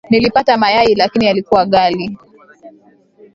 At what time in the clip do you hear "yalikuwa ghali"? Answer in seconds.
1.25-2.17